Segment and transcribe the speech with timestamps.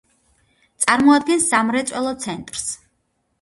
[0.85, 2.67] წარმოადგენს სამრეწველო ცენტრს.